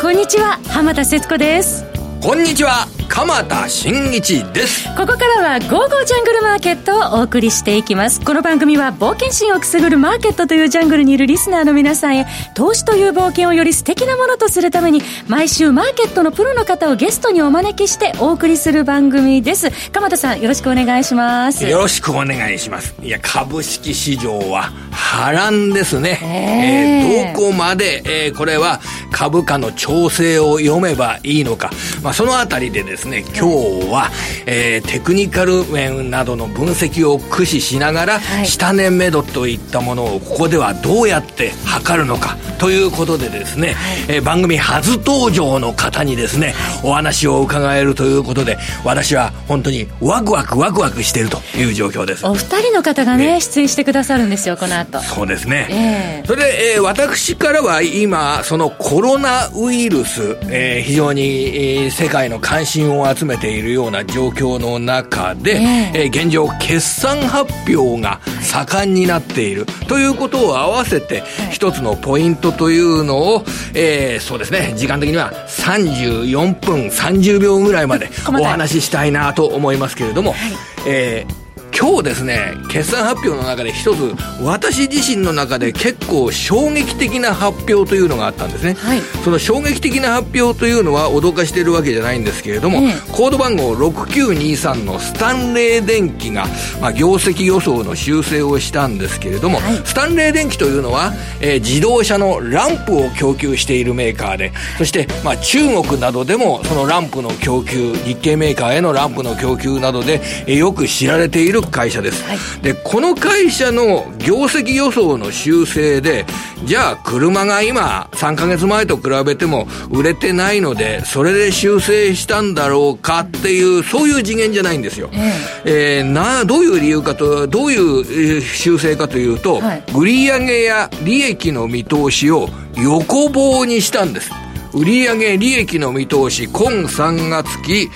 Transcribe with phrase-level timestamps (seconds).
[0.00, 0.58] こんにちは。
[0.68, 1.84] 浜田節子です。
[2.22, 2.99] こんにちは。
[3.10, 4.88] 鎌田新一です。
[4.96, 8.20] ここからは「ゴーゴージャングルマーケット」をお送りしていきます。
[8.20, 19.70] この番組は冒険心をくすぐるマーケットというジャングルにいるリスナーの皆さんへ投資という冒険をより素敵なものとするために毎週マーケットのプロの方をゲストにお招きしてお送りする番組です。
[19.90, 21.66] 鎌田さんよろしくお願いします。
[21.66, 22.94] よろしくお願いします。
[23.02, 28.80] いや株式市場は波乱ですね、えー、えー、どこまで、えー、これは
[29.10, 31.70] 株価の調整を読めばいいのか、
[32.02, 34.10] まあ、そのあたりでですですね今日は、
[34.46, 52.26] えー、テクニカル面などの分析を駆使しながら、はい、下値目処といったものをここではどうやって測るのかということでですね、はい、えー、番組初登場の方にですね、お話を伺えるということで私は本当にワクワクワクワクしているという状況です。
[52.26, 55.00] お二人の方がね、出演してくださるんですよこの後。
[55.00, 65.56] そうですね、えー、それで、えー、私からは今そのコロナウイルス、えー、非常に、えー、世界の関心を集めているような状況の中で、
[65.94, 69.66] えー、現状決算発表が盛んになっている。
[69.88, 74.74] ということを合わせて一つのポイントというのを、えー、そうですね。
[74.76, 80.40] 時間的には34分30秒ぐらいまで お話ししたいなと思いますけれども、はい、
[80.86, 81.39] えー
[81.78, 96.46] 今日ですね決算発表の中で一つ私自身の中で結構衝撃的な発表というのがあったんですね、はい、その衝撃的な発表というのは脅かしているわけじゃないんですけれども、えコード番号6923のスタンレー電機が、
[96.80, 116.26] まあ、業績予想の修正をしたんですけれども、はい、スタンレー電機というのは、えー、自動車のランプを供給しているメーカーでそして、まあ、中国などでもそのランプの供給日系メーカーへのランプの供給などで、えー、よく知られている会社です、はい、でこの会社の業績予想の修正で
[116.64, 125.32] じゃあ車が今3か月前と比べても売れてないのでそれで修正したんだろうかっていうそういう次元じゃないんですよ、え
[125.64, 126.00] え。
[126.02, 134.30] ー、などういう理由かとどういう修正かというと、はい、売上や利益の見通しを横棒にしたんです。
[134.72, 137.88] 売上利益の見通し今3月期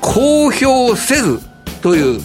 [0.00, 1.40] 公表せず
[1.82, 2.20] という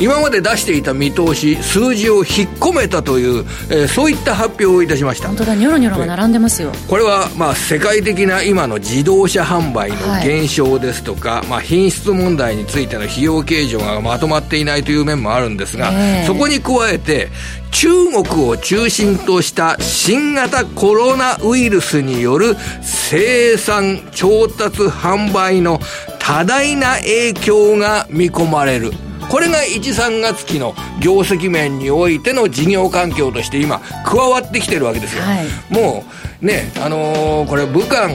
[0.00, 2.24] 今まで出していた見通し数字を引っ
[2.58, 5.28] 込めたという、えー、そういった発表をいたしました。
[5.28, 6.72] 本当だニョロニョロが並んでますよ。
[6.88, 17.28] これはまあ世界的な今の自動車販売の減少ですとか、はい、まあ、品質問題についての費用計上がまとまっていないという面もあるんですが、えー、そこに加えて
[17.70, 25.80] 中国を中心とした新型コロナウイルスによる生産調達販売の
[26.18, 28.92] 多大な影響が見込まれる
[29.30, 36.04] これが13月期の業績面においての事業環境として今加わってきてるわけですよ、はい、も
[36.35, 38.08] うねあのー、これ武漢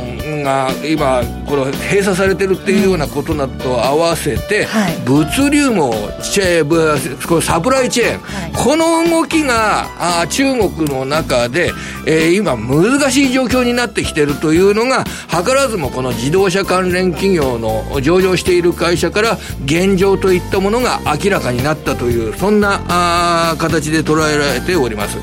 [0.44, 11.72] が今この閉鎖されてるっていうようなことなどと合わせて、はい、物流もチェーサプライチェーン、はい、この動きがあ中国の中で、
[12.08, 25.18] えー、今難しい状況になってきてるというのが図らずもこの自動車関連企業の上場している会社から現状といったものが明らかになったというそんなあ形で捉えられております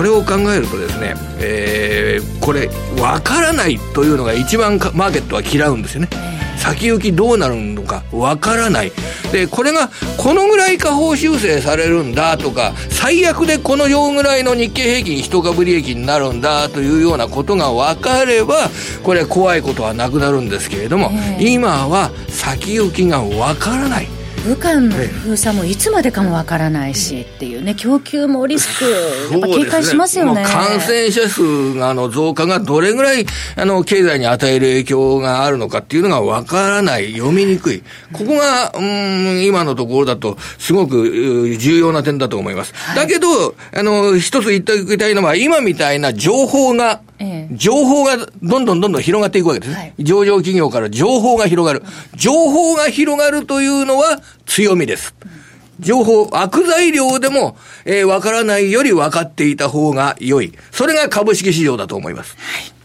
[0.00, 6.08] それを考えるとですね、えー、これ分からないというのが一番マーケットは嫌うんですよね。
[6.56, 8.92] 先行きどうなるのかわからない。
[9.30, 18.70] でこれがこのぐらい下方修正されるんだとか最悪でこのようぐらいの日経平均一株利益になるんだというようなことが分かれば
[19.02, 24.08] これ怖いことはなくなるんですけれども、今は先行きがわからない
[24.46, 28.84] 武漢の封鎖もいつまでかもわからないしっていうね、供給もリスク、
[29.32, 30.42] やっぱ警戒しますよね。
[30.42, 37.82] ね感染者数がの増加がどれぐらいあの経済に与える影響があるのかっていうのがわからない、読みにくい。
[38.12, 42.72] ここが、うん、今のところだと、すごく重要な点だと思います。
[42.74, 47.02] はい、だけど、あの、一つ言っておきたいのは、今みたいな情報が
[47.52, 49.72] 情報がどんどんどんどん広がっていくわけです。
[49.74, 51.84] はい、上場企業から情報が広がる。
[52.14, 55.14] 情報が広がるというのは強みです。
[55.80, 60.52] 情報、悪材料でも、えー、わからないより分かっていた方が良い。
[60.70, 62.36] それが株式市場だと思います。
[62.36, 62.79] はい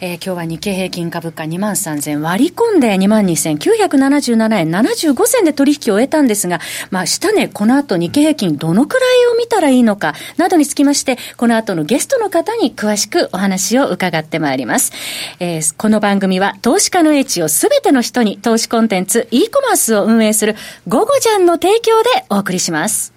[0.00, 6.60] えー、今日は日経平均株価2万3000割り込んで2万2977円75銭で取引を終えたんですが、
[6.90, 14.92] まあ、下値、この後日経平均どのくらいを見たらいいのかなどにつきまして、この後のゲストの方に詳しくお話を伺ってまいります。
[15.38, 20.56] えー、この番組は投資家の英知をすべての人に投資コンテンツ e コマースを運営する
[20.88, 23.12] ゴゴジャンの提供でお送りします。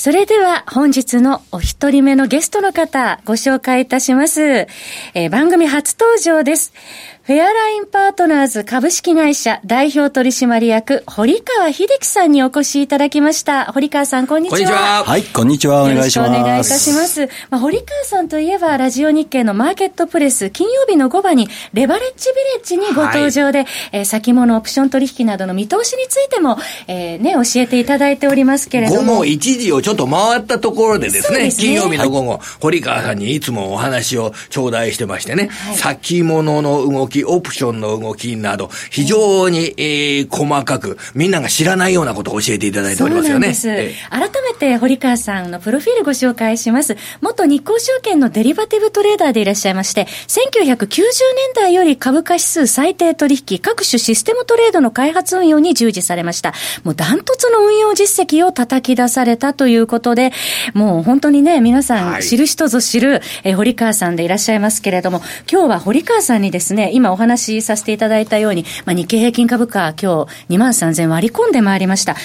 [0.00, 4.40] それでは本日のお一人目のゲストの方、ご紹介いたします。
[4.42, 6.72] えー、番組初登場です。
[7.28, 13.66] フェアラインパートナーズ株式会社代表取締役、堀川秀樹さんにお越しいただきました。
[13.66, 14.56] 堀川さん、こんにちは。
[14.56, 15.04] こんにちは。
[15.04, 15.82] はい、こんにちは。
[15.82, 16.24] お願いします。
[16.24, 17.28] よろしくお願いいたします。
[17.50, 29.16] まあ、堀川さんといえば、ラジオ日経のマーケットプレス、金曜日の5番に、レバレッジビレッジにご登場で、はい、えー、先物オプション取引などの見通しについても、えー、ね、教えていただいておりますけれども。
[29.16, 43.54] 午後1時をちょっと回ったところでですね、すね金曜日の午後、はい、堀川さんにいつもお話を頂戴してましてね、はい、先物の動き、オプションの動きなど、非常に、えー、細かく、みんなが知らないようなことを教えていただいておりますよね。
[43.54, 44.08] そうなんです。
[44.10, 46.96] 改めて、堀川さんのプロフィールご紹介します。
[47.20, 51.08] 元日興証券のデリバティブトレーダーでいらっしゃいまして、1990年
[51.54, 56.54] 代より株価指数最低取引、各種システムトレードの開発運用に従事されました。
[56.84, 60.32] もうダントツの運用実績を叩き出されたということで、
[60.74, 72.16] もう本当にね、皆さん知る人ぞ知る、はい、え堀川さんでいらっしゃいますけれども、今日は堀川さんにですね、今お話しさせていただいたように、まあ、日経平均株価、今日2万3000割り込んでまいりました。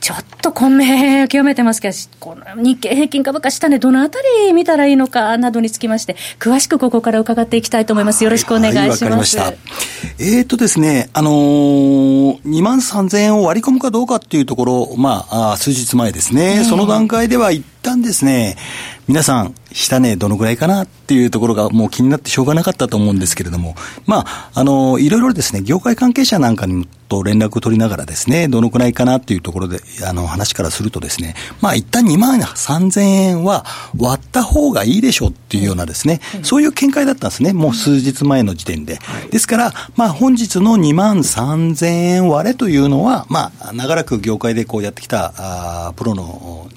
[0.00, 8.22] ちょっと混迷極めてますけど、この日経平均株価下値、どのあたり見たらいいのかなどにつきまして、詳しくここから伺っていきたいと思います。
[8.22, 8.86] よろしくお願いします。
[8.86, 9.46] はい、わ、かりました。
[10.18, 18.56] えっ、ー、とですね、あのー、2万3000円を割り込むかどうかっていうところ、まあ、あ数日前ですね、その段階では一旦ですね、
[19.06, 33.64] 皆さん、下値どのぐらいかなっていうところがもう気になってしょうがなかったと思うんですけれども、まあ、あの、いろいろですね、業界関係者なんかにと連絡を取りながらですね、どのくらいかなっていうところで、あの、話からするとですね、まあ、一旦2万3000円は
[33.96, 38.98] 割った方がいいでしょうっていうようなですね、そういう見解だったんですね、もう数日前の時点で。
[39.30, 46.68] ですから、まあ、本日の2万3000円割れというのは、まあ、長らく業界でこうやってきた、あプロの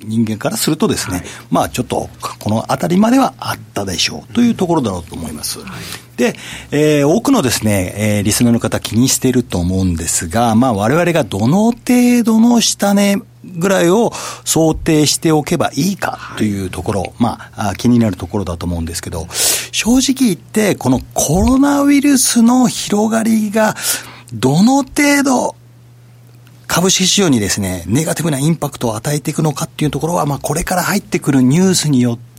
[0.00, 2.08] 人間からするとですね、はい、まあちょっと
[2.38, 5.60] この辺りまではあったでしょうというところだろうと思います。
[5.60, 5.68] はい。
[6.16, 6.34] で、
[6.70, 14.12] えー、多くのですね、えー、リスナーの方気にしていると思うんですが、まあ我々がどの程度の下値ぐらいを
[14.44, 19.26] 想定しておけばいいかというところ、はい、まあ気になるところだと思うんですけど、
[19.72, 23.74] 正直言ってこのコロナウイルスの広がりが
[24.32, 25.54] どの程度
[26.66, 32.35] 株式市場にですね、ネガティブなインパクトを与えていくのかっていうところは、まあ、これから入ってくるニュースによって、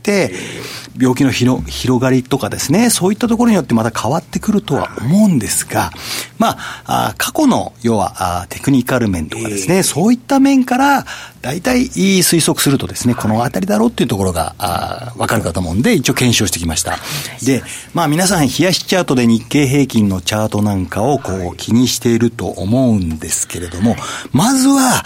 [0.98, 5.90] 病気の広広がりとかですね、そういったところによってまた変わってくるとは思うんですが、
[6.38, 11.06] まあ、あ過去の、要はあテクニカル面とかですね、そういった面から、
[11.40, 16.98] 大体推測するとですね、この辺りだろうっていうところが、あわかるかと思うんで、一応検証してきました。
[17.44, 17.62] で、
[17.94, 23.96] まあ皆さん、冷やしチャートで日経平均のチャートなんかをこう気にしていると思うんですけれども、
[24.32, 25.04] まずは、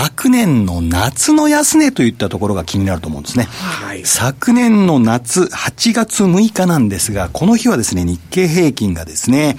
[0.00, 3.46] 昨年の夏の安値といったところが気になると思うんですね。
[3.46, 9.56] はい、昨年の夏、8月6日なんですが、この日はですね、日経平均がですね、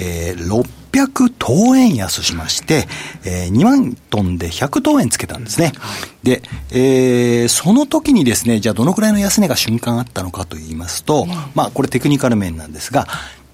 [0.00, 2.88] えー、600等円安しまして、
[3.24, 5.72] えー、2万トンで100等円つけたんですね。
[5.78, 5.94] は
[6.24, 6.42] い、で、
[6.72, 13.06] えー、その時にですね、じゃあどのくらいの安値が瞬間あったのかと言いますと、うん、まあこれテクニカル面なんですが、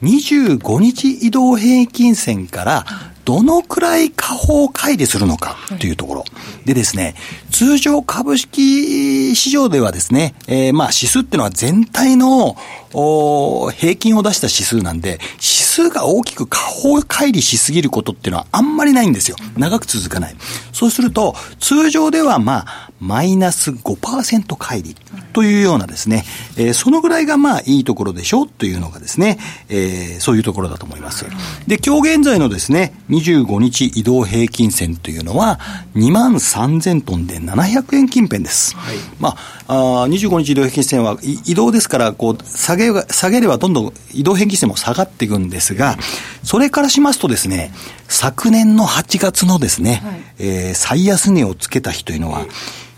[0.03, 2.87] 25日移動平均線から
[3.25, 6.25] どのくらい下方乖離するのかというところ。
[6.65, 7.15] でですね、
[7.51, 12.57] 通常株式市場ではですね、えー、まあ指数っていうのは全体の
[12.93, 19.37] 平均を出した指数なんで、指数が大きく下方乖離しすぎることっていうのはあんまりないんですよ。
[19.57, 20.37] 長く続かない。
[20.73, 24.95] そうすると、通常ではまあ、マイナス5%乖離
[25.33, 26.25] というようなですね、
[26.57, 31.25] えー、そのぐらいがまあいいところでしょうというのがですね、えー、そういうところだと思います。
[31.67, 35.59] で、今日現在のですね、25日移動平均線というのは、
[35.97, 38.77] 2万3000トンで700円近辺です。
[38.77, 45.97] はい、まあ、あ25日移動平均線は移動ですから、こう、下げが、下げればどんどん移動平均線も下がっていくんですが、
[46.43, 47.73] それからしますとですね、
[48.09, 52.47] 昨年の8月のですね、はい、えー、最安値をつけた日というのは、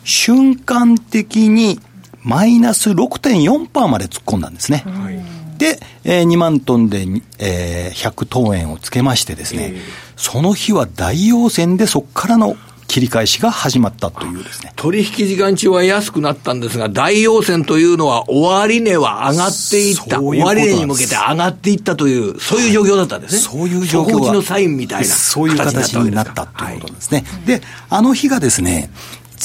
[0.04, 1.80] 瞬間的に
[2.22, 4.84] マイナス6.4%まで突っ込んだんですね。
[4.86, 5.18] はい、
[5.58, 7.06] で、えー、2万トンで、
[7.38, 9.74] えー、100等円をつけましてですね、
[10.16, 12.56] その日は大陽線でそこからの
[12.94, 14.72] 切り返しが始まったというですね。
[14.76, 20.20] 取引時間中は安くなったんですが、大陽線というのは終値は上がっていった。
[20.20, 23.40] 終値に向けて上がっていったという、そういう状況だったんですね。
[23.40, 27.24] そういう状況のサインみたいなそういう形になったということですね。
[27.44, 28.90] で、あの日がですね、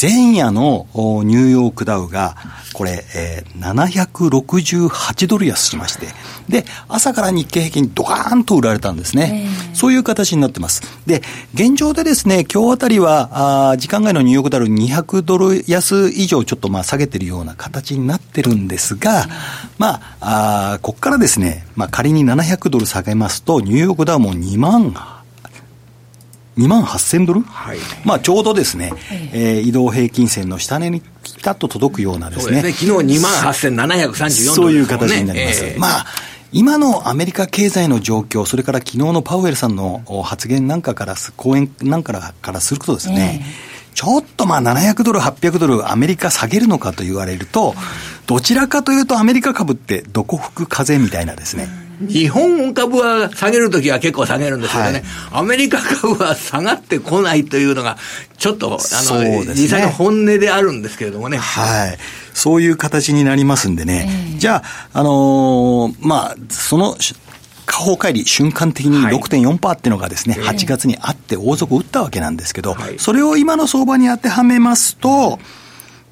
[0.02, 2.38] 前夜のニューヨークダウが、
[2.72, 6.08] これ、えー、768ドル安しまして、
[6.48, 9.50] で、朝から日経平均ドカーンと売られたんですね。
[9.74, 10.84] そういう形になってます。
[11.06, 11.22] で、
[11.54, 19.26] 現状でですね、今日あたりは、あ時間外のニューヨークダウ200ドル安以上ちょっとまあ下げてるような形になってるんですが、
[19.78, 24.94] まあ、あここからですね、まあ仮に700ドル下げますと、ニューヨークダウも2万
[26.60, 28.92] 2万8000ドル、はい、まあちょうどですね、
[29.34, 32.62] えー、移動平均線の下値にピタッと届くようなですね。
[32.62, 32.72] すね。
[32.74, 35.66] 昨日2万8734ドル、そういう形になります。
[35.66, 36.06] えー、まあ
[36.52, 47.76] 今のアメリカ経済の状況、それから昨日のパウエルさんの発言なんかから、講演なんかからするとですね、えー、ちょっとまあ700ドル、800ドル、アメリカ下げるのかと言われると、
[48.26, 51.68] どちらかというとアメリカ株ってどこ吹く風みたいなですね、
[52.00, 57.98] 日本株は下げるときは結構下げるんですけどね、はい、アメリカ株は下がってこないというのが、
[58.38, 61.38] ちょっと、あの、ね、実際の本音であるんですけれどもね。
[61.38, 61.98] はい。
[62.34, 64.08] そういう形になりますんでね。
[64.34, 64.64] えー、じゃ
[64.94, 66.96] あ、あのー、まあ、その、
[67.66, 75.38] 下方乖離、瞬間的に6.4%っていうのがですね、はい、8月にあって大底打ったわけなんですけど、はい、それを今の相場に当てはめますと、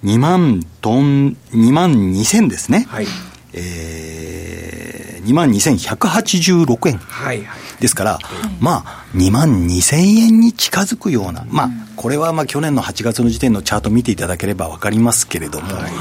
[0.04, 2.86] 2万トン、2万2000ですね。
[2.90, 3.08] はい、
[3.54, 6.98] えー2万2186円。
[6.98, 7.82] はいはい。
[7.82, 8.20] ですから、
[8.62, 15.92] まあ、2万2000円に近づくような、まあ、これはまあ去年の8月の時点のチャート見ていただければ分かりますけれども、はい、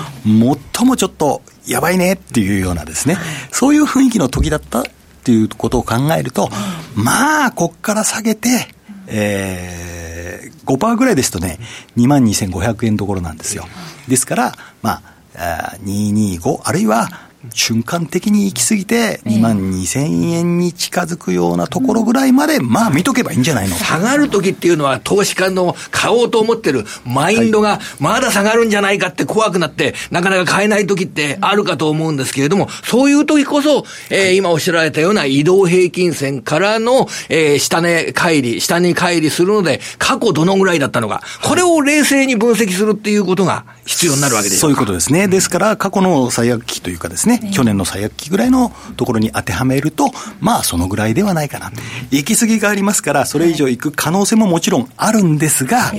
[0.75, 3.17] 最もちょっとやばいねっていうようなですね、
[3.51, 4.85] そういう雰囲気の時だったっ
[5.25, 6.49] ていうことを考えると、
[6.95, 8.69] まあ、こっから下げて、
[9.09, 11.59] えー、5%ぐらいですとね、
[11.97, 13.67] 2万2500円どころなんですよ。
[14.07, 23.77] ですから、まあ、225、あるいは瞬間的に行き過ぎて、2万2000円に近づくようなところぐらいまで、まあ見とけばいいんじゃないの？
[23.77, 45.29] 下がるときっていうのは、投資家の買おうと思ってるマインドが、まだ下がるんじゃないかって怖くなって、なかなか買えないときってあるかと思うんですけれども、そういうときこそ、えー、今おっしゃられたような移動平均線からの、えー、下値乖離、下に乖離するので、過去どのぐらいだったのか、これを冷静に分析するっていうことが必要になるわけですそういうことですね。
[45.29, 51.73] ですから、過去の最悪期というかですね、去年の最悪期ぐらいのところに当てはめると、まあそのぐらいではないかな。
[52.11, 55.93] 行き過ぎがありますから、それ以上行く可能性ももちろんあるんですが、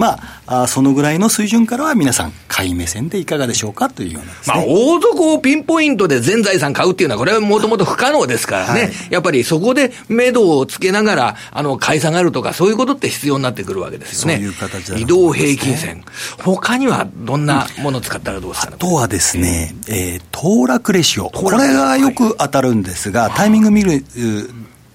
[0.00, 14.36] まあ、あそのぐらいの水準からは皆さん、買い目線でいかがでしょうかというような、ね、まあ、大底をピンポイントで全財産買うっていうのは、これはもともと不可能ですからね、はい、やっぱりそこで目処をつけながら、あの、買い下がるとか、そういうことって必要になってくるわけですよね。
[14.36, 16.02] そういう形、ね、移動平均線。
[16.38, 21.28] 他にはどんなものを使ったらどうですか、ね、あとはですね、えー、騰落レシオ。
[21.28, 24.02] これがよく当たるんですが、タイミング見る、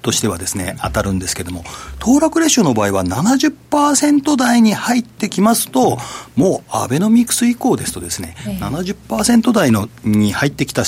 [0.05, 1.63] としてはですね、当たるんですけども、
[1.97, 5.97] 騰落レシオの場合は70%台に入ってきますと、
[6.35, 10.83] もうアベノミクス以降ですとですね、えー、70%台のに入ってきた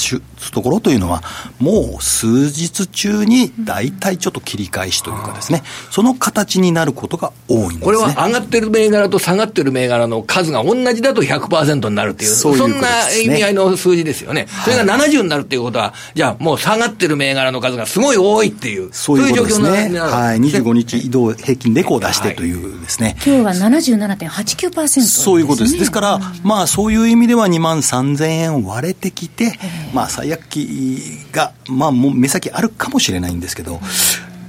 [0.54, 1.24] ところというのは、
[1.60, 14.48] もう数日中に大体ちょっと切り返しというかですね、その形になることが多いんです、ね、これは上がってる銘柄と下がってる銘柄の数が同じだと100%になるっていう、そういう、ね、そんな意味合いの数字ですよね。
[14.64, 18.90] それが70になるっていうことは、じゃあもう下がってる銘柄の数がすごい多いっていう。
[19.08, 20.00] そういうことですね。
[20.00, 20.40] はい。
[20.40, 23.16] 25日移動平均レコを出してというですね。
[23.26, 25.80] 今日は77.89%、そういうことです。
[25.80, 29.58] ですから、まあそういう意味では2万3000円割れてきて、
[29.94, 33.80] まあ最悪期が、まあもう目先あるかもしれないんですけど、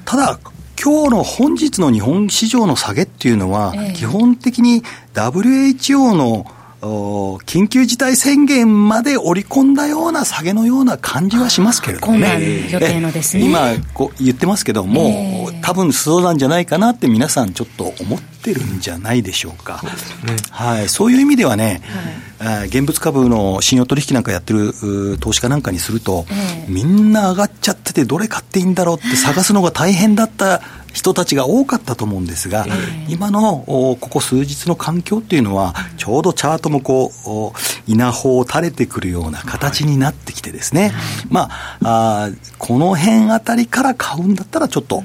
[0.04, 0.40] ただ、
[0.82, 4.82] 今日の本日の日本市場の下げっていうのは、基本的に
[5.14, 6.46] WHO の
[6.80, 12.68] 緊急事態宣言まで織り込んだような下げのような感じはしますけれどもね。
[12.70, 13.44] 予定のですね。
[13.44, 19.82] 今こう言ってますけども、えー、多分そうなんじゃないかなって皆さんちょっと思ってるんじゃないでしょうか。
[19.82, 20.88] ね、はい。
[20.88, 21.82] そういう意味ではね、
[22.38, 32.66] はい、現物株の信用取引なんかやってる投資家なんかにすると、えー、みんな上がっちゃっててどれ買っていいんだろうって探すのが大変だった人たちが多かったと思うんですが、
[33.09, 37.12] 今のここ数日の環境っていうのは、ちょうどチャートもこ
[37.87, 40.92] う、稲穂を垂れてくるような形になってきてですね、
[41.30, 41.49] ま
[41.80, 45.02] あ、あこの辺あたりから買うんだったらちょっと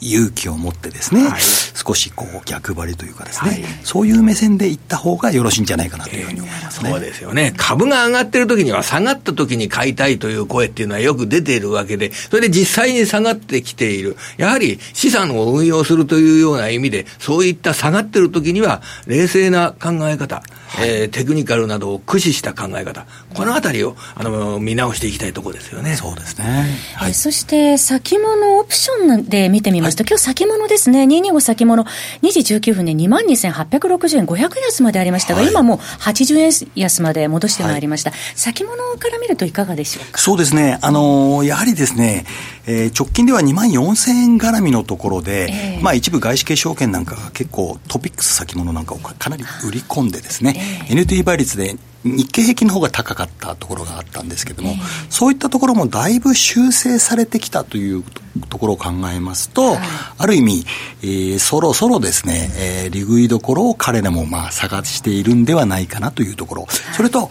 [0.00, 7.54] 勇気を持ってですね、はい、少しこう逆張りというかですね、はい、そういう目線でいった方がよろしいんじゃないかなというふうに思いますね、そうですよね。
[7.56, 14.16] 株が上がってる時には下がった時に買いたいという声っていうのはよく出ているわけで、それで実際に下がってきている。
[14.36, 25.96] やはり資産を運用するというような意味で、そういった下がってる時には冷静な考え方、はい、えー、テクニカルなどを駆使した考え方、このあたりをあの見直していきたいところですよね。
[25.96, 26.66] そうですね。
[26.94, 31.84] はい、そして先物オプションで見てみますと、はい、今日先物ですね、225先物、
[32.22, 40.18] 2時19分で22,860円、500円安までありましたが、はい、今もう80円安まで戻してまいりました、はい、先物から見るといかがでしょうか？
[40.18, 42.24] そうですね、あのー、やはりですね、
[42.66, 50.57] えー、直近では2万4000円絡みのところで、えー、まあ一部外資系証券なんかが結構トピックス先物なんかをかなり売り込んでですね、えー、
[50.88, 54.76] NT 倍率で日経平均の方が高かったところがあったんですけども、えー、
[55.10, 58.04] そういったところもだいぶ修正されてきたという
[58.48, 59.78] ところを考えますと、はい、
[60.18, 60.64] ある意味、
[61.02, 62.50] えー、そろそろですね、
[62.84, 67.28] えー、利食いどころを彼らもまあ探しているんではないかなというところ、それと、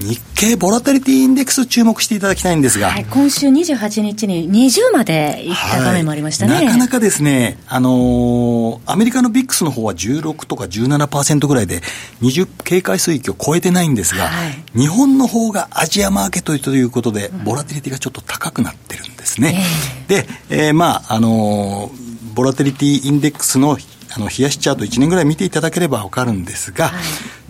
[0.00, 11.80] 日経ボラテリティインデックス注目していただきたいんですが、はい、今週28日に20までいった場面もありましたね、はい、なかなかですね、あのー、アメリカのビックスの方は16とか17%ぐらいで
[12.22, 19.62] 20警戒水域を超えてないんですが、はい、日本の方がアジアマーケットということで、ボラテリティがちょっと高くなってるんですね、
[20.08, 20.28] えー、で、
[20.66, 23.76] えー、まああのー、ボラテリティインデックスの
[24.12, 27.02] あの冷やしチャート1年ぐらい見ていただければ分かるんですが、はい、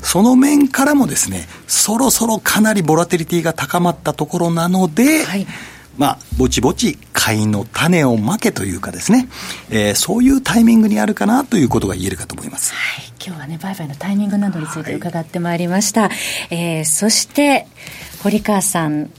[0.02, 5.46] その面からもですね、そろそろかなりボラテリティが高まったところなので、はい、
[5.96, 9.28] まあ、ぼちぼち買いの種をまけというかですね、
[9.70, 12.72] えー、そういうタイミングにあるかなということが言えるかと思います。
[12.74, 16.02] はい、今日はね、売買のタイミングなどについて伺ってまいりました。
[16.02, 16.10] はい、
[16.50, 17.66] えー、そして、
[18.22, 19.10] 堀川さん、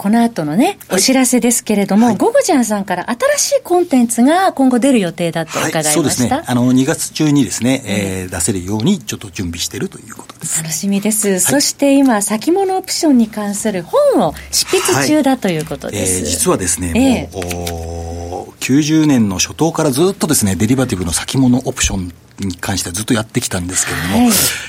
[0.00, 6.42] この後のね、お知らせですけれども、はい、ゴゴジャンさんから新しいコンテンツが今後出る予定だと伺いました、はい、そうですね。
[6.46, 10.62] あの、2月中にですね、えー、出せるようにちょっと準備しているということです。
[10.62, 11.28] 楽しみです。
[11.28, 16.20] はい、そして今、先物オプションに関する本を執筆中だということです。
[16.20, 18.19] えー、実はですね、えー、もう、
[18.60, 22.12] 90年の初頭からずっとですね、デリバティブの先物オプション
[22.46, 24.26] に関してはずっとやってきたんですけれども、はい、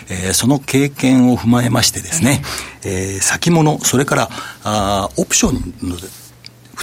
[0.10, 2.42] えー、その経験を踏まえましてですね、
[2.84, 4.30] えー、先物、それから
[4.64, 5.98] あオプションの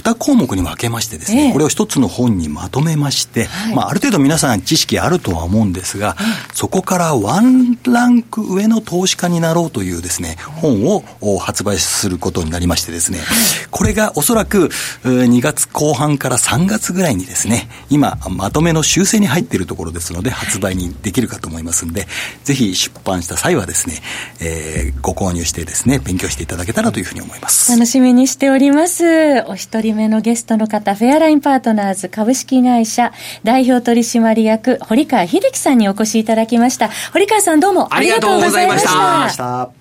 [0.01, 6.15] 2項目に分けましてですね、えー、これを一つの本にまとめまして、はい、まあ、ある程度皆さん知識あるとは思うんですが、
[6.53, 10.85] そこからワンランク上の投資家になろうというですね、本
[11.21, 13.19] を発売することになりましてですね、
[13.71, 14.69] これがおそらく
[15.03, 22.07] 2月後半から3月ぐらいにですね、今まとめの修正に入っているところですので、発売にできるかと思いますんで、
[22.43, 24.01] ぜひ出版した際はですね、
[24.39, 27.71] えー、ご購入してですね、勉強していただけたらというふうに思います。
[27.71, 29.43] 楽しみにしております。
[29.47, 33.11] お一人人目のゲストの方、フェアラインパートナーズ株式会社
[33.43, 36.89] 代表取締役、堀川秀樹さんにお越しいただきました。
[37.11, 39.78] 堀川さんどうもありがとうございました。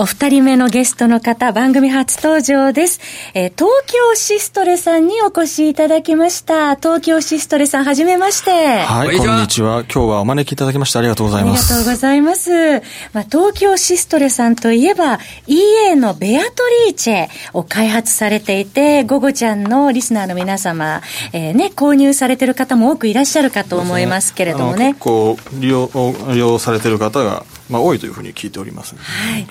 [0.00, 3.00] お二人目のゲストの方、番組初登場です。
[3.34, 6.76] えー、東京シストレさんにお越しいただきました。
[6.76, 8.78] 東京シストレさん、はじめまして。
[8.78, 9.80] はい、こんにちは。
[9.80, 11.74] 今日はお招きいただきましてありがとうございます。
[11.74, 12.80] ありがとうございます。
[13.12, 21.02] まあ、東京シストレさんといえば、EA のベアトリーチェを開発されていて、ゴゴちゃんのリスナーの皆様、
[21.34, 24.78] えー、ね、購入されてる方も多くいらっしゃるかと思いますけれどもね。
[24.78, 25.90] ね結構利用、
[26.32, 29.46] 利用されてる方がまあ、多いというふうに聞いております、はい、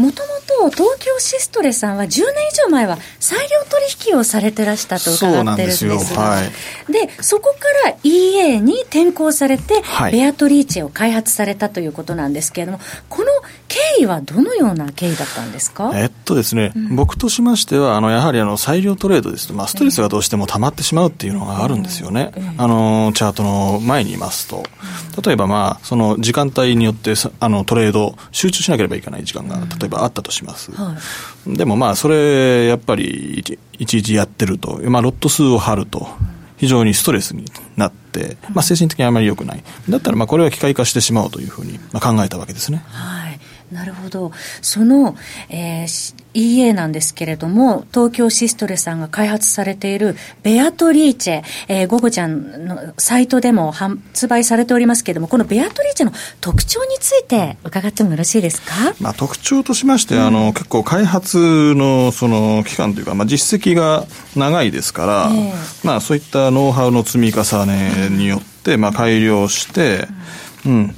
[0.00, 2.22] もともと東京シストレさんは10年以
[2.66, 5.98] 上前は裁量取引をされてらしたと伺ってるんですが。
[6.00, 13.28] そはい、でそこから EA に転向されて、はい、ベアトリーチェを開発されたということなんですけれどもこの
[13.72, 15.92] 経緯はどのような経緯だったんですか？
[15.94, 22.42] えっとですね、うん、僕としましてはあのやはりあの裁量トレードですと、まあ、ストレスがどうしても溜まってしまうっていうのがあるんですよね、うん。
[22.42, 24.62] うん、あのチャートの前にいますと。
[25.24, 30.96] 例えばまあその時間帯によってあのトレード集中しなければいけない時間が例えばあったとします、は
[31.46, 33.58] い、でもまあそれやっぱりいち
[33.98, 36.08] いちやってると、まあ、ロット数を張ると
[36.58, 37.44] 非常にストレスに
[37.76, 39.64] なって、まあ、精神的にあまり良くない。
[39.88, 42.84] だったらまあこれは機械化してしまおうというふうにまあ考えたわけですね。
[42.86, 43.31] はい
[43.72, 44.32] なるほど。
[44.60, 45.16] その、
[45.48, 64.04] えー、EA なんですけれども、東京シストレさんが開発されているベアトリーチェ、えー、ゴゴちゃんのサイトでも発売されておりますけれども、このベアトリーチェの特徴について伺ってもよろしいですか、まあ、特徴としまして、うん、あの結構開発のその期間というか、まあ、実績が
[64.36, 70.08] 長いですから、えー、まあ、そういったノウハウの積み重ねによって、まあ、改良して、
[70.66, 70.96] うん、うん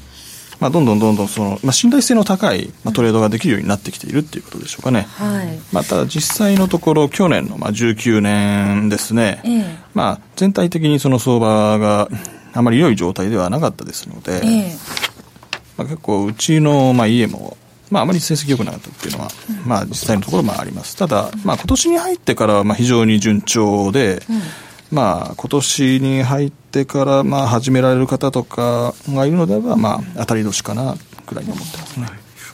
[0.60, 5.02] まあ、どんどんどんどんその、まあ、信頼性の高い、まあ、トレードができるようになってきているっていうことでしょうかね。
[5.02, 5.58] はい。
[5.72, 12.08] まあ、ただ実際のところ、去年の、まあ、19年ですね、ええ、まあ、全体的にその相場が
[12.52, 14.76] あまり良い状態ではなかったですので、え、
[15.76, 17.56] まあ、結構、うちの、まあ、家も、
[17.90, 19.30] まあ、あまり成績良くなかったっていうのは、
[19.66, 20.96] まあ、実際のところまああります。
[20.96, 24.40] ただ、まあ、今年に入ってからはまあ非常に順調で、うん
[24.94, 30.94] まあ、今年に入ってから、まあ、始められる方とかがいるのであれば、まあ、当たり年かな
[31.26, 32.06] くらいに思ってますね。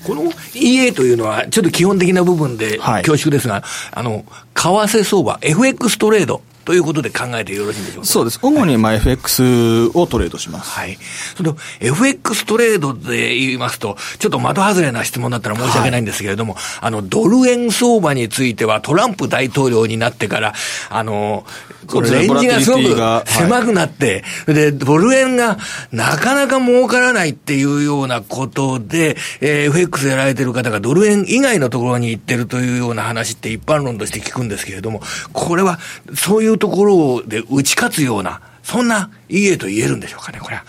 [0.05, 4.25] この EA というのは、ちょっと基本的な部分で恐縮ですが、はい、あの、
[4.55, 8.07] 為替相場、FX トレード、ということで考えてよろしいんでしょうか？
[8.07, 8.39] そうです。
[8.43, 10.71] 主にまあ FX をトレードします。
[10.71, 10.99] はい。
[11.37, 20.55] その FX トレードで言いますと、ちょっと的外れな質問だったら申し訳ないんですけれども、はい、あの、ドル円相場についてはトランプ大統領になってから、
[20.91, 21.45] あの、
[21.87, 22.83] これレンジがすごく
[23.27, 25.59] 狭くなって、はい、で、ドル円が
[25.91, 35.01] なかなか儲からないっていうようなことで、えー、FX やられてる方がドル円以外のところに行ってるというような話って一般論として聞くんですけれども、
[35.33, 35.79] これは
[36.15, 40.65] そういうところで打ち勝つような、そんな家と言えるんでしょうかね、これは。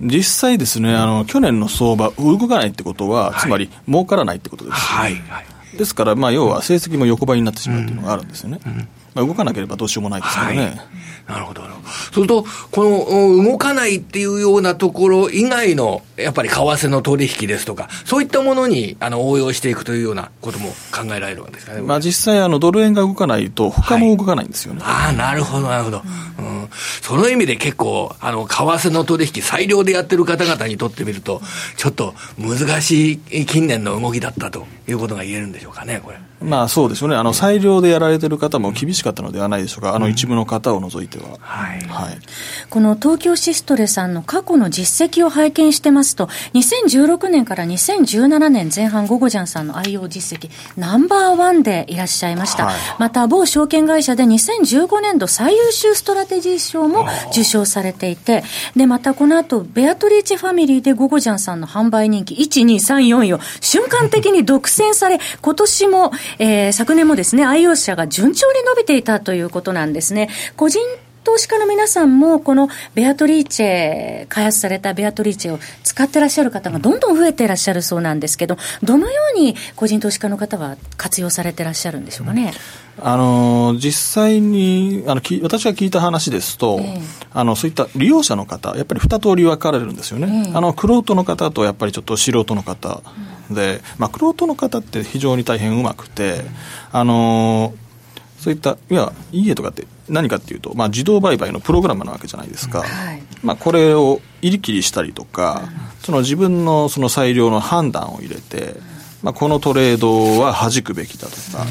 [0.00, 5.14] 実際ですね、あの、去年の相場、動かないってことは、はい、つまり、儲からないってことです、ね、はい。
[5.28, 5.42] は
[5.74, 8.60] い、ですから、まあ、要は成績も横ばいになってしまうっていうのがあるんですよね。
[8.64, 10.58] うんうんまあ、動かなければどうしようもないですからね。
[10.58, 10.80] はい
[11.30, 11.62] なるほど。
[12.12, 21.82] それと、この動かないっていうようなところ以外の、やっぱり為替の取引ですとか、そういったものにあの応用していくというようなことも考えられるわけですかね。
[21.82, 24.80] まあ実際、あのドル円が動かないと、他も動かないんですよね。
[24.82, 26.02] はい、ああ、なるほど、なるほど。
[26.38, 26.68] うん、
[27.02, 31.42] その意味で結構、あの、為替の取引、裁量でやってる方々にとってみると、
[31.76, 36.18] ちょっと難しい近年の動きだったということが言えるんでしょうかね、これ。
[36.42, 41.36] まあそうでしょうね、あの裁量でやられてる方も厳しかったのではないでしょうか、あの一部の方を除いては。
[41.38, 42.18] はい、はい、
[42.70, 52.66] この東京シストレさんの過去の実績を拝見してますと、2016年から2017年前半、ゴゴジャンさんの愛用実績、ナンバーワンでいらっしゃいました。
[52.66, 58.44] はい、また、某証券会社で2015年度最優秀ストラテジー賞も受賞されていて、
[58.76, 70.28] で、またこの後、ベアトリーチェファミリーでゴゴジャンさんの販売人気1、2、3、4位を瞬間的に独占され、 今年もえー、昨年もですね、愛用者が順調に伸びていたということなんですね。
[70.56, 70.80] 個人
[71.30, 82.52] 投資家の皆さんも、このベアトリーチェ、開発されたベアトリーチェを使ってらっしゃる方がどんどん増えていらっしゃるそうなんですけど、どのように個人投資家の方は活用されてらっしゃるんでしょうかね？
[82.98, 87.00] あの実際にあの私が聞いた話ですと、えー、
[87.32, 93.02] あのそういった利用者の方、やっぱり二通り分かれるんですよね、えー、あの玄人の方とやっぱりちょっと素人の方
[93.52, 96.42] で、まあ、玄人の方って非常に大変うまくて、
[96.90, 97.72] あの
[98.40, 105.62] そういった、いや、家とかって何かっていうと、まあ、自動売買のプログラムなわけじゃないですか、はい、まあ、これを入り切りしたりとか、
[106.00, 108.74] その自分のその裁量の判断を入れて、
[109.22, 111.64] まあ、このトレードは弾くべきだとか、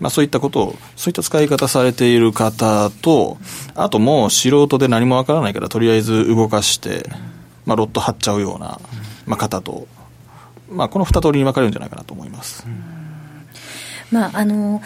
[0.00, 3.38] まあ、そういったことを、そういった使い方されている方と、
[3.74, 7.08] あともう素人で何もわからないから、とりあえず動かして、
[7.66, 8.80] まあ、ロット張っちゃうような、
[9.26, 9.86] まあ、方と、
[10.70, 12.66] まあ、この二通りに分かれるんじゃないかなと思います。
[14.10, 14.82] まあ、あの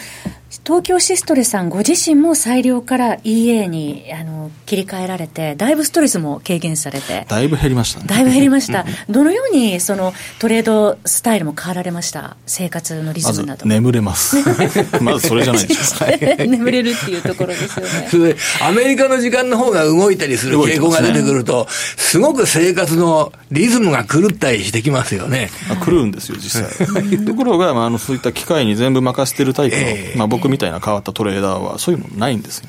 [0.65, 13.67] 東京シストレさんご自身も裁量から EA にあの切り替えられて、だいぶストレスも軽減されて、だいぶ減りました、ね、だいぶ減りました、どのようにそのトレードスタイルも変わられました、生活のリズムなど。
[13.67, 14.39] ま眠れます、
[15.03, 16.07] まずそれじゃないですか、
[16.47, 18.09] 眠れるっていうところですよね。
[18.11, 25.51] それアメリカの時間の方が動いたりする傾向が出てくると、すごく生活のリズムが狂ったりしてきますよね。
[25.85, 27.19] 狂うんですよ、実際。
[27.19, 32.69] ところが、まあ、あのそういった機械に全部任せてるタイプの、えー、まあ、僕みたいな変わったトレーダーはそういうのないんですよ。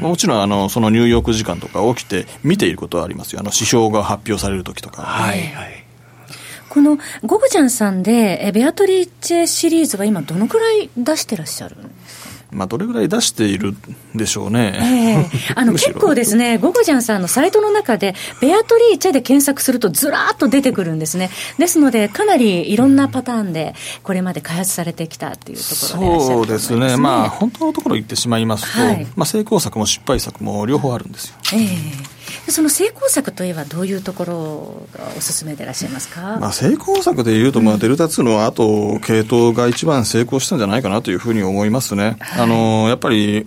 [0.00, 5.02] もちろんあのそのニューヨーク時間とか起きて見ていることはありますよ、あの指標が発表されるときとか。
[5.02, 5.84] はいはい
[6.68, 12.07] このゴブジャンさんで、ベアトリーチェシリーズは今、どのくらい出してらっしゃるんですか
[12.50, 13.74] まあ、どれぐらい出している
[14.14, 15.28] でしょうね。
[15.30, 21.30] えー、 あの結構ですね、ゴゴジャンさんのサイトの中で、ベアトリーチェで検索するとずらーっと出てくるんですね。
[21.58, 26.96] ですので、かなりいろんなパターンで、これまで開発されてきたっていうところで、ね、そうですね。
[26.96, 31.34] まあ、本当のところ言ってしまいますと、はい、まあ、成功策も失敗策も両方あるんですよ。
[31.52, 32.17] えー
[32.48, 42.16] その成功策といえば、どういうところがおすすめでいらっしゃいますか、まあ、成功策でいうと、まあ、デルタ2の後、系統が一番成功したんじゃないかなというふうに思いますね。
[42.20, 43.46] はい、あのやっぱり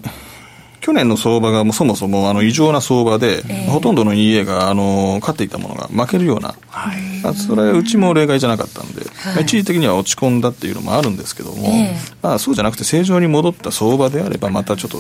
[0.81, 14.97] 去年の相場がもそもそもあの異常な相場で、えー、ほとんどの EA があの勝っていたものが負けるような、はい、それはうちも例外じゃなかったんで、はい、一時的には落ち込んだっていうのもあるんですけども、えー、まあ、そうじゃなくて正常に戻った相場であれば、またちょっと、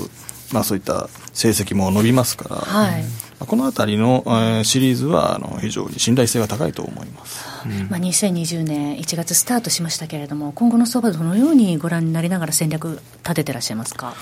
[0.53, 2.55] まあ、そういった成績も伸びますから。
[2.57, 3.03] はい
[3.45, 14.13] このあたりの、えー、シリーズはあの非常に信頼性が高いと思います、うん、まあ、2020年1月スタートしましたけれども、今後の相場、どのようにご覧になりながら戦略立ててらっしゃいますか？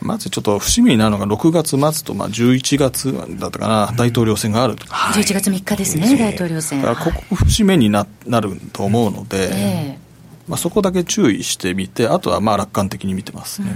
[0.00, 6.82] まずちょっと節目になるのが、6月末とまあ11月だったかな、大統領選があると、はい、11月3日ですね、大統領選。
[6.82, 6.94] こ
[7.28, 13.74] こ節目にななると思うので、えー、まあ、そこだけ注意してみて、あとはまあ楽観的に見てますね。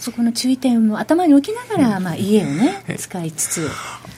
[0.00, 3.70] そこの注意点も頭に置きながら、まあ、家をね、使いつつ。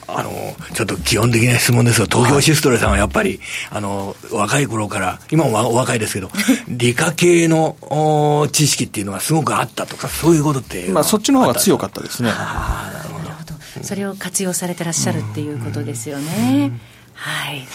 [0.07, 0.31] あの、
[0.75, 6.31] ちょっと基本的な質問ですが、東京シストレさんはやっぱり、あの、若い頃から、今もお若いですけど、
[6.69, 10.87] 理科系のお知識っていうのはすごくあったとか、そういうことって。
[10.91, 12.29] まあ、そっちの方が強かったですね。
[12.29, 13.85] なるほど。
[13.85, 16.71] それを活用されてらっしゃるっていうことですよね。
[17.15, 17.67] はい。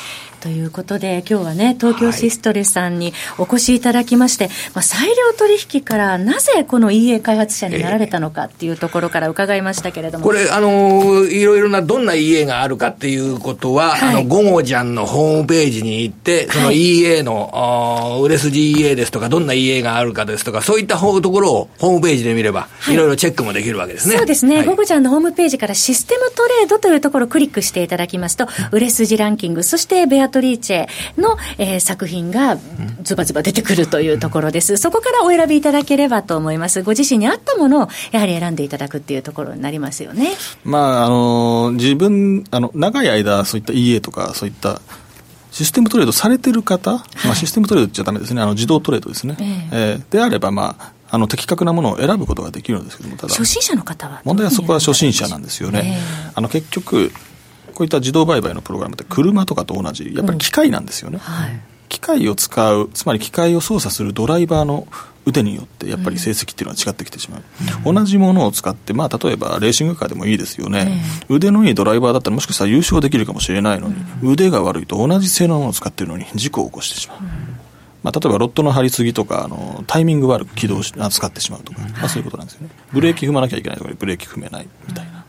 [0.42, 10.26] ということで、今日はね、東京シストレさんにお越しいただきまして、はい、まあ、裁量取引からなぜこの EA 開発者になられたのかっていうところから伺いましたけれども。
[10.26, 24.18] これ、あの、いろいろなどんな EA があるかっていうことは、はい、あの、ゴゴジャンのホームページに行って、その EA の、はい、売れ筋 EA ですとか、どんな EA があるかですとか、そういったところをホームページで見れば、はい、いろいろチェックもできるわけですね。
[24.18, 24.64] そうですね。
[24.64, 30.88] ゴゴジャンのホームページからシステムトレードというところをクリックしていただきますと、売れ筋ランキング、そしてベアトリーチェ、
[31.18, 32.58] の、えー、作品が
[33.04, 34.78] ズバズバ出てくるというところです。
[34.78, 36.84] そこからお選びいただければと思います。
[36.84, 40.34] ご自身に合ったものをやはり選んでいただくっていうところになりますよね。
[40.64, 44.82] まあ、あの、自分、あの、長い間、そういった EA とか、そういった
[45.52, 55.98] システムトレードされてる方、はい、まあ、システムトレードって言っちゃだめですね、あの自動トレードですね、えー、えー、であれば、まあ、あの的確なものを選ぶことができるんですけども、ただ、初心者の方は問題はそこは初心者なんですよね。
[55.98, 57.12] えー、あの結局
[57.78, 61.20] こういった自動売買のプログラムって車とかと同じやっぱり機械なんですよね、うん。
[61.20, 61.60] はい、
[61.90, 64.88] 機械を使うつまり機械を操作するドライバーの
[65.28, 67.44] 腕によってやっぱり成績っていうのは違ってきてしまう、
[67.86, 77.26] うん、同じものを使って、まあ、例えばレーシングカーでもいいですよね、えー、腕のいいドライバーだったらもしかしたら優勝できるかもしれないのに、うん、腕が悪いと同じ性能のものを使ってるのに事故を起こしてしまう、うん、
[78.02, 82.70] まあ、例えばロットの張りすぎとかあのタイミング悪く起動し使ってしまうとか、まあ、そういうことなんですよね。
[82.92, 85.26] ブレーキ踏まなきゃいけないとかブレーキ踏めないみたいな、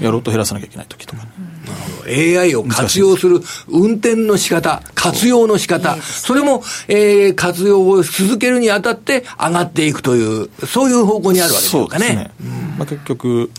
[0.00, 1.30] いやロット減らさなきゃいけない時とか、ね、
[2.06, 12.08] AI を活用する運転の仕方、活用の仕方、それも、えー、活用を続けるにあたって上がっていくという、そういう方向にあるわけでしょうかね。
[12.08, 12.30] ね
[12.78, 13.50] まあ、結局、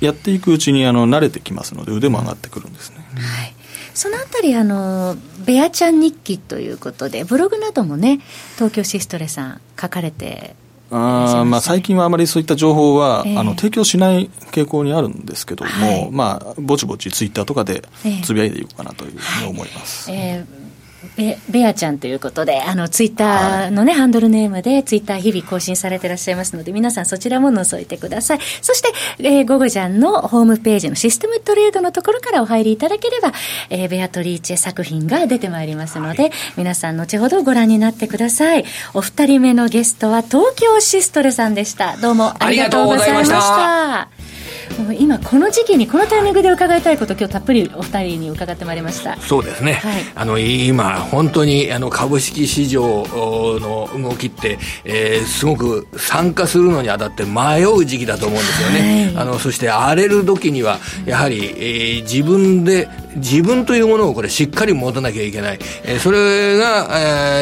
[0.00, 2.96] やっていくうちにあの慣れてきますので、腕も上がってくるんですね。
[3.14, 3.54] はい
[3.94, 8.20] そのあたり、あの、ベアちゃん日記ということで、ブログなどもね、
[8.54, 10.56] 東京シストレさん書かれて
[10.94, 17.82] あまあ、最近はあまりそういった情報は、えー、あの提供しない傾向にあるんですけども、はい、まあ、ぼちぼちツイッターとかで
[18.22, 20.10] つぶやいていこうかなというふうに思います。
[20.10, 20.61] えーえー
[21.16, 28.38] ベベアちゃんということで、あの、ツイッターのね、はい、ハンドルネームで、ツイッター日々更新されていらっしゃいますので、皆さんそちらも覗いてください。
[28.60, 33.32] そして、えー、ゴゴジャンのホームページのシステムトレードのところからお入りいただければ、
[33.70, 38.64] えー、ベアトリーチェ作品が出てまいりますので、はい、皆さん後ほどご覧になってください。
[38.94, 41.96] お二人目のゲストは東京シストレさんでした。
[41.98, 44.11] どうもありがとうございました。
[44.98, 49.16] 今この時期にこのタイミングで伺いたいこと今日たっぷりお二人に伺ってまいりました。
[49.16, 66.88] そうですね、はい、あの今本当にあの株式市場の動きって、えー、すごく参加するのにあたって迷う時期だと思うんですよね、はい、あのそして荒れる時にはやはり、えー、自分で自分というものをこれしっかり持たなきゃいけない、えー、それが、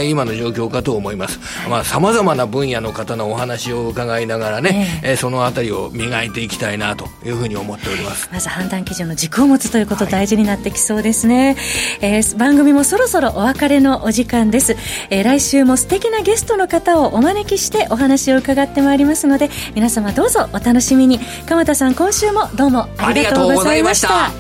[0.01, 1.39] えー、今の状況かと思います。
[1.85, 8.29] さまざ、まな分野の方のお話を伺いながらね、えー、そのあたりを磨いていきたいなというふうに思っております。
[8.33, 11.57] まず判断基準の軸を持つということ大事になってきそうですね、
[12.01, 14.77] はい、えー、番組もそろそろお別れのお時間です、
[15.11, 21.21] えー、来週も素敵なゲストの方をお招きしてお話を伺ってまいりますので皆様どうぞお楽しみに。
[21.47, 24.31] 鎌田さん今週もどうもありがとうございました。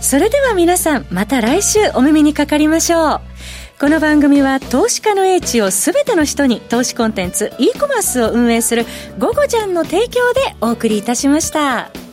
[0.00, 3.20] それでは皆さんまた来週お耳にかかりましょう。
[3.80, 8.86] この番組は投資家の英知を全ての人に投資コンテンツ e コマースを運営する
[9.18, 12.03] 「ゴゴジャン」の提供でお送りいたしました。